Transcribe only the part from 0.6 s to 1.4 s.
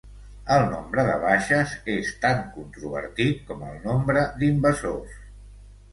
nombre de